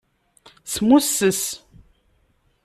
Smusses. 0.71 1.41